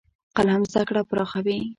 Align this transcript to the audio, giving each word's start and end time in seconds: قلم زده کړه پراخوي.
قلم 0.37 0.61
زده 0.71 0.81
کړه 0.87 1.01
پراخوي. 1.09 1.59